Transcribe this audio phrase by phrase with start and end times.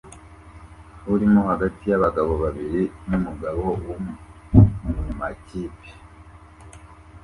[1.13, 3.95] urimo hagati yabagabo babiri nkumugabo wo
[5.03, 5.89] mumakipe